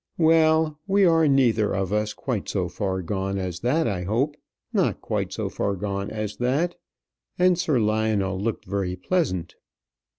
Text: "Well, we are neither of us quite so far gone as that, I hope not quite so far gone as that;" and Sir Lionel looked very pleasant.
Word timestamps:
"Well, 0.17 0.79
we 0.87 1.05
are 1.05 1.27
neither 1.27 1.75
of 1.75 1.93
us 1.93 2.15
quite 2.15 2.49
so 2.49 2.67
far 2.69 3.03
gone 3.03 3.37
as 3.37 3.59
that, 3.59 3.87
I 3.87 4.01
hope 4.01 4.35
not 4.73 4.99
quite 4.99 5.31
so 5.31 5.47
far 5.47 5.75
gone 5.75 6.09
as 6.09 6.37
that;" 6.37 6.75
and 7.37 7.55
Sir 7.55 7.79
Lionel 7.79 8.39
looked 8.41 8.65
very 8.65 8.95
pleasant. 8.95 9.53